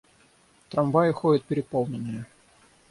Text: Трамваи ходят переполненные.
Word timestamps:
Трамваи 0.71 1.11
ходят 1.11 1.43
переполненные. 1.47 2.25